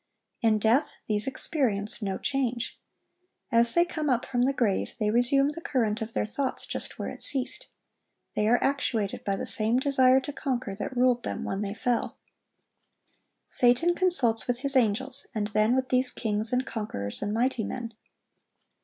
[0.41, 2.81] In death these experienced no change.
[3.51, 6.97] As they come up from the grave, they resume the current of their thoughts just
[6.97, 7.67] where it ceased.
[8.35, 12.17] They are actuated by the same desire to conquer that ruled them when they fell.
[13.45, 17.93] Satan consults with his angels, and then with these kings and conquerors and mighty men.